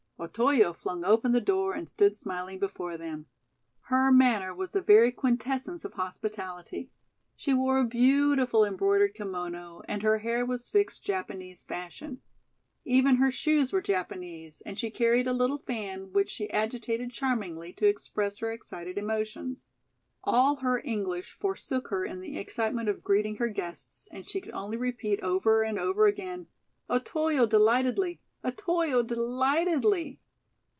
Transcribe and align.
Otoyo 0.23 0.71
flung 0.71 1.03
open 1.03 1.31
the 1.31 1.41
door 1.41 1.73
and 1.73 1.89
stood 1.89 2.15
smiling 2.15 2.59
before 2.59 2.95
them. 2.95 3.25
Her 3.85 4.11
manner 4.11 4.53
was 4.53 4.69
the 4.69 4.79
very 4.83 5.11
quintessence 5.11 5.83
of 5.83 5.93
hospitality. 5.93 6.91
She 7.35 7.55
wore 7.55 7.79
a 7.79 7.85
beautiful 7.87 8.63
embroidered 8.63 9.15
kimono 9.15 9.81
and 9.87 10.03
her 10.03 10.19
hair 10.19 10.45
was 10.45 10.69
fixed 10.69 11.03
Japanese 11.03 11.63
fashion. 11.63 12.21
Even 12.85 13.15
her 13.15 13.31
shoes 13.31 13.73
were 13.73 13.81
Japanese, 13.81 14.61
and 14.63 14.77
she 14.77 14.91
carried 14.91 15.25
a 15.25 15.33
little 15.33 15.57
fan 15.57 16.13
which 16.13 16.29
she 16.29 16.51
agitated 16.51 17.09
charmingly 17.11 17.73
to 17.73 17.87
express 17.87 18.37
her 18.37 18.51
excited 18.51 18.99
emotions. 18.99 19.71
All 20.23 20.57
her 20.57 20.83
English 20.85 21.31
forsook 21.31 21.87
her 21.87 22.05
in 22.05 22.21
the 22.21 22.37
excitement 22.37 22.89
of 22.89 23.03
greeting 23.03 23.37
her 23.37 23.49
guests 23.49 24.07
and 24.11 24.29
she 24.29 24.39
could 24.39 24.53
only 24.53 24.77
repeat 24.77 25.19
over 25.21 25.63
and 25.63 25.79
over 25.79 26.05
again: 26.05 26.45
"Otoyo 26.91 27.47
delightly 27.47 28.21
Otoyo 28.43 29.03
delightly." 29.03 30.17